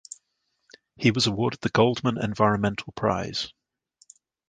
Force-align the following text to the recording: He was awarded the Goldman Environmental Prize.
He 0.95 1.11
was 1.11 1.27
awarded 1.27 1.61
the 1.61 1.69
Goldman 1.69 2.17
Environmental 2.17 2.91
Prize. 2.93 3.53